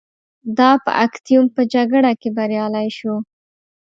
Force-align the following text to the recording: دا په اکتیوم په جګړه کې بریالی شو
دا 0.57 0.69
په 0.83 0.91
اکتیوم 1.05 1.45
په 1.55 1.61
جګړه 1.73 2.11
کې 2.21 2.29
بریالی 2.37 2.87
شو 2.97 3.13